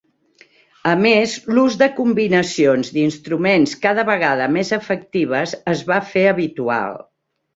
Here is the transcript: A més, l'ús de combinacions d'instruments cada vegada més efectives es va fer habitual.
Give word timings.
A 0.91 0.93
més, 1.01 1.33
l'ús 1.57 1.75
de 1.81 1.87
combinacions 1.99 2.89
d'instruments 2.95 3.77
cada 3.85 4.07
vegada 4.09 4.47
més 4.55 4.73
efectives 4.79 5.53
es 5.75 5.87
va 5.91 6.01
fer 6.15 6.27
habitual. 6.35 7.01